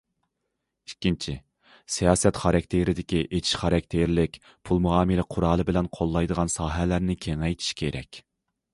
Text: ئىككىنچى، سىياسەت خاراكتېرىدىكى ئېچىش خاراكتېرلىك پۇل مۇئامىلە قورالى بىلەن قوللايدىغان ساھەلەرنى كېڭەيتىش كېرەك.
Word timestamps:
ئىككىنچى، 0.91 1.33
سىياسەت 1.95 2.39
خاراكتېرىدىكى 2.45 3.21
ئېچىش 3.27 3.59
خاراكتېرلىك 3.65 4.41
پۇل 4.71 4.83
مۇئامىلە 4.89 5.29
قورالى 5.37 5.71
بىلەن 5.71 5.95
قوللايدىغان 5.99 6.55
ساھەلەرنى 6.59 7.21
كېڭەيتىش 7.29 7.73
كېرەك. 7.85 8.25